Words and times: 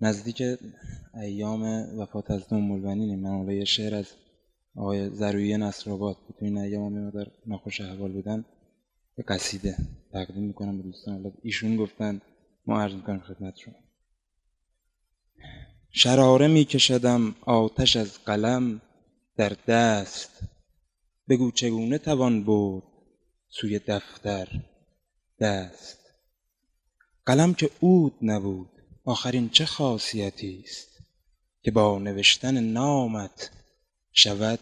نزدیک 0.00 0.42
ایام 1.14 1.62
وفات 1.98 2.30
از 2.30 2.52
البنین 2.52 3.20
من 3.20 3.50
یه 3.50 3.64
شعر 3.64 3.94
از 3.94 4.06
آقای 4.76 5.10
ضرویی 5.10 5.56
نصرآباد 5.56 6.16
بود. 6.16 6.36
تو 6.38 6.44
این 6.44 6.58
ایام 6.58 6.94
هم 6.94 7.10
در 7.10 7.26
ناخوش 7.46 7.80
احوال 7.80 8.12
بودن. 8.12 8.44
به 9.16 9.22
قصیده 9.22 9.76
تقدیم 10.12 10.42
می‌کنم 10.42 10.76
به 10.76 10.82
دوستان. 10.82 11.32
ایشون 11.42 11.76
گفتن 11.76 12.20
ما 12.66 12.80
عرض 12.80 12.94
می‌کنم 12.94 13.20
خدمت 13.20 13.56
شما. 13.56 13.74
شراره 15.90 16.48
میکشدم 16.48 17.34
آتش 17.40 17.96
از 17.96 18.18
قلم 18.24 18.80
در 19.36 19.56
دست. 19.68 20.40
بگو 21.28 21.50
چگونه 21.50 21.98
توان 21.98 22.44
برد 22.44 22.82
سوی 23.48 23.78
دفتر 23.78 24.48
دست. 25.40 25.98
قلم 27.26 27.54
که 27.54 27.70
عود 27.82 28.14
نبود 28.22 28.75
آخرین 29.08 29.48
چه 29.48 29.66
خاصیتی 29.66 30.62
است 30.64 30.88
که 31.62 31.70
با 31.70 31.98
نوشتن 31.98 32.60
نامت 32.60 33.50
شود 34.12 34.60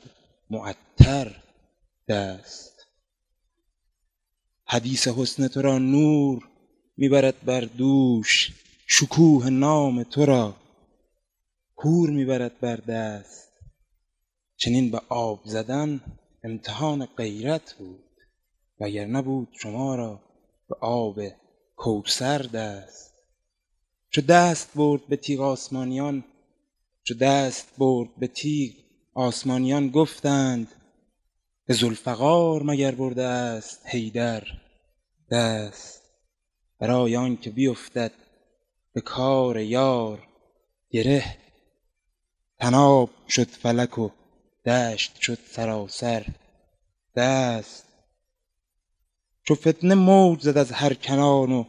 معطر 0.50 1.36
دست؟ 2.08 2.86
حدیث 4.66 5.08
حسن 5.08 5.48
تو 5.48 5.62
را 5.62 5.78
نور 5.78 6.48
می‌برد 6.96 7.44
بر 7.44 7.60
دوش 7.60 8.52
شکوه 8.86 9.50
نام 9.50 10.02
تو 10.02 10.26
را 10.26 10.56
حور 11.74 12.10
می‌برد 12.10 12.60
بر 12.60 12.76
دست. 12.76 13.52
چنین 14.56 14.90
به 14.90 15.00
آب 15.08 15.40
زدن 15.44 16.00
امتحان 16.44 17.06
غیرت 17.06 17.74
بود 17.78 18.10
وگر 18.80 19.06
نبود 19.06 19.48
شما 19.62 19.94
را 19.94 20.20
به 20.68 20.76
آب 20.80 21.20
کوثر 21.76 22.38
دست. 22.38 23.13
چو 24.14 24.20
دست 24.20 24.70
برد 24.74 25.06
به 25.06 25.16
تیغ 25.16 25.41
آسمانیان 25.41 26.24
چو 27.05 27.14
دست 27.14 27.68
برد 27.78 28.09
به 28.18 28.27
تیغ 28.27 28.72
آسمانیان 29.14 29.88
گفتند 29.88 30.69
به 31.66 31.75
ذوالفقار 31.75 32.62
مگر 32.62 32.94
برده 32.94 33.22
است 33.22 33.80
حیدر 33.86 34.44
دست 35.30 36.03
برای 36.78 37.16
آنکه 37.16 37.50
بیفتد 37.50 38.12
به 38.92 39.00
کار 39.00 39.58
یار 39.58 40.27
گره؟ 40.91 41.36
طناب 42.58 43.10
شد 43.28 43.48
فلک 43.48 43.98
و 43.98 44.08
دشت 44.66 45.20
شد 45.20 45.38
سراسر 45.50 46.27
دست. 47.16 47.84
چو 49.42 49.55
فتنه 49.55 49.94
موج 49.94 50.42
زد 50.42 50.58
از 50.58 50.72
هر 50.72 50.94
کنان 50.94 51.53
و 51.53 51.64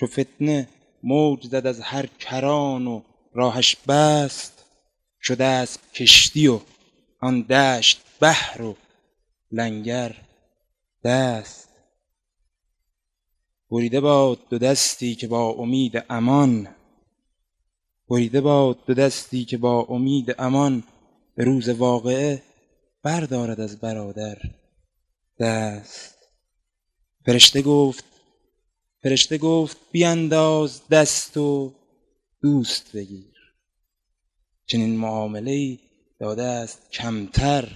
چو 0.00 0.06
فتنه 0.06 0.68
موج 1.06 1.46
زد 1.46 1.66
از 1.66 1.80
هر 1.80 2.06
کران 2.06 2.86
و 2.86 3.02
راهش 3.32 3.76
بست 3.76 4.64
شد 5.22 5.42
اسب 5.42 5.80
کشتی 5.92 6.48
و 6.48 6.60
آن 7.20 7.42
دشت 7.42 8.02
بحر 8.20 8.62
و 8.62 8.76
لنگر 9.52 10.16
دست. 11.04 11.68
بریده 13.70 14.00
باد 14.00 14.48
دو 14.48 14.58
دستی 14.58 15.14
که 15.14 15.28
با 15.28 15.48
امید 15.48 16.04
امان 16.10 16.68
بریده 18.08 18.40
باد 18.40 18.78
دو 18.86 18.94
دستی 18.94 19.44
که 19.44 19.56
با 19.56 19.82
امید 19.82 20.34
امان 20.38 20.82
به 21.34 21.44
روز 21.44 21.68
واقعه 21.68 22.42
بردارد 23.02 23.60
از 23.60 23.80
برادر 23.80 24.38
دست. 25.40 26.16
فرشته 27.26 27.62
گفت 27.62 28.15
فرشته 29.06 29.38
گفت 29.38 29.76
بینداز 29.92 30.88
دست 30.88 31.36
و 31.36 31.74
دوست 32.42 32.96
بگیر. 32.96 33.54
چنین 34.66 34.96
معامله 34.96 35.78
داده 36.20 36.42
است 36.42 36.90
کمتر 36.90 37.68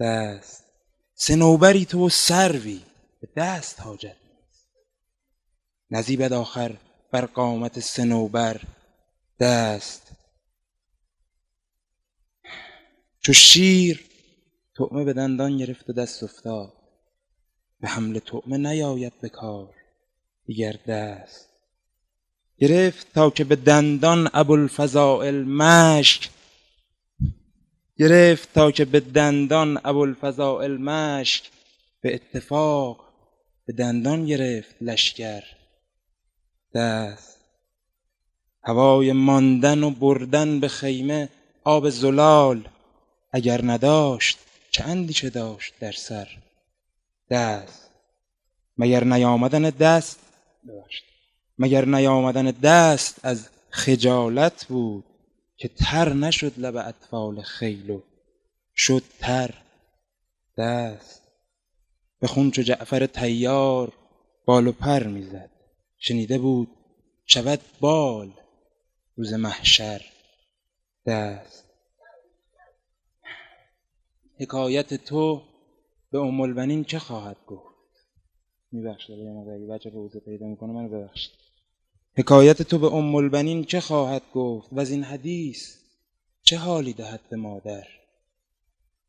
دست. 0.00 0.64
صنوبری 1.14 1.84
تو 1.84 2.06
و 2.06 2.08
سروی 2.08 2.80
به 3.20 3.28
دست 3.36 3.80
حاجت 3.80 4.16
نیست. 4.24 4.68
نزیبد 5.90 6.32
آخر 6.32 6.76
بر 7.12 7.26
قامت 7.26 7.80
صنوبر 7.80 8.60
دست. 9.40 10.12
چو 13.20 13.32
شیر 13.32 14.04
طعمه 14.76 15.04
به 15.04 15.12
دندان 15.12 15.56
گرفت 15.56 15.90
و 15.90 15.92
دست 15.92 16.22
افتاد. 16.22 16.72
به 17.80 17.88
حمل 17.88 18.18
طعمه 18.18 18.56
نیاید 18.56 19.20
به 19.20 19.28
کار. 19.28 19.83
دیگر 20.46 20.72
دست. 20.72 21.48
گرفت 22.58 23.12
تا 23.14 23.30
که 23.30 23.44
به 23.44 23.56
دندان 23.56 24.30
ابوالفضایل 24.34 25.44
مشک. 25.44 26.30
گرفت 27.98 28.52
تا 28.54 28.70
که 28.70 28.84
به 28.84 29.00
دندان 29.00 29.80
ابوالفضایل 29.84 30.76
مشک. 30.76 31.50
به 32.00 32.14
اتفاق 32.14 33.04
به 33.66 33.72
دندان 33.72 34.26
گرفت 34.26 34.74
لشکر. 34.80 35.42
دست. 36.74 37.40
هوای 38.62 39.12
ماندن 39.12 39.82
و 39.82 39.90
بردن 39.90 40.60
به 40.60 40.68
خیمه 40.68 41.28
آب 41.64 41.90
زلال. 41.90 42.68
اگر 43.32 43.60
نداشت 43.64 44.38
چه 44.70 45.30
داشت 45.30 45.74
در 45.80 45.92
سر؟ 45.92 46.28
دست. 47.30 47.90
مگر 48.78 49.04
نیامدن 49.04 49.62
دست 49.62 50.18
مگر 51.58 51.84
نیامدن 51.84 52.50
دست 52.50 53.20
از 53.22 53.48
خجالت 53.70 54.66
بود 54.66 55.04
که 55.56 55.68
تر 55.68 56.12
نشد 56.12 56.52
لب 56.58 56.76
اطفال 56.76 57.42
خیل 57.42 57.90
و 57.90 58.00
شد 58.76 59.02
تر 59.20 59.54
دست. 60.58 61.22
به 62.20 62.26
خون 62.26 62.50
چو 62.50 62.62
جعفر 62.62 63.06
طیار 63.06 63.92
بال 64.46 64.66
و 64.66 64.72
پر 64.72 65.02
می‌زد. 65.02 65.50
شنیده 65.98 66.38
بود 66.38 66.68
شود 67.26 67.60
بال 67.80 68.32
روز 69.16 69.32
محشر 69.32 70.04
دست. 71.06 71.64
حکایت 74.40 74.94
تو 74.94 75.42
به 76.10 76.18
ام 76.18 76.84
چه 76.84 76.98
خواهد 76.98 77.36
گفت؟ 77.46 77.73
میبخشید. 78.74 79.18
اگه 79.18 79.66
بچه 79.70 79.90
روزه 79.90 80.20
پیدا 80.20 80.46
می‌کنه 80.46 80.72
منو 80.72 80.88
ببخشید. 80.88 81.32
حکایت 82.16 82.62
تو 82.62 82.78
به 82.78 82.94
ام 82.94 83.14
البنین 83.14 83.64
چه 83.64 83.80
خواهد 83.80 84.22
گفت 84.34 84.68
و 84.72 84.80
از 84.80 84.90
این 84.90 85.04
حدیث 85.04 85.76
چه 86.42 86.56
حالی 86.56 86.92
دهد 86.92 87.20
به 87.30 87.36
مادر؟ 87.36 87.86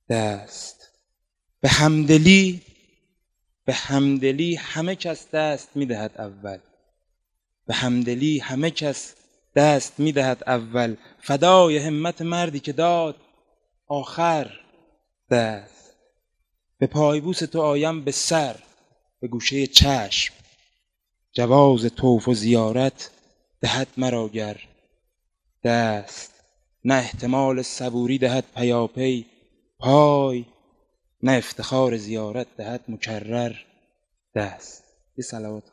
دست. 0.10 0.92
به 1.62 1.70
همدلی 1.70 2.62
به 3.66 3.74
همدلی 3.74 4.56
همه 4.56 4.96
کس 4.96 5.30
دست 5.32 5.70
می‌دهد 5.76 6.12
اول. 6.18 6.58
به 7.68 7.74
همدلی 7.74 8.40
همه 8.40 8.72
کس 8.72 9.16
دست 9.56 10.00
می‌دهد 10.00 10.44
اول. 10.48 10.96
فدای 11.20 11.78
همت 11.78 12.22
مردی 12.22 12.60
که 12.60 12.74
داد 12.74 13.16
آخر 13.88 14.60
دست. 15.32 15.96
به 16.78 16.88
پایبوس 16.88 17.40
تو 17.40 17.62
آیم 17.62 18.04
به 18.04 18.12
سر. 18.12 18.56
به 19.20 19.28
گوشه 19.28 19.68
چشم. 19.68 20.34
جواز 21.34 21.96
طوف 21.96 22.28
و 22.28 22.34
زیارت 22.34 23.12
دهد 23.62 23.88
مرا 23.98 24.30
گر 24.30 24.62
دست. 25.64 26.32
نه 26.84 26.94
احتمال 26.94 27.62
صبوری 27.62 28.18
دهد 28.18 28.46
پیاپی. 28.56 29.26
پای 29.80 30.46
نه 31.24 31.32
افتخار 31.32 31.98
زیارت 31.98 32.48
دهد 32.58 32.82
مکرر 32.88 33.56
دست. 34.36 34.84
یه 35.18 35.24
صلوات 35.24 35.72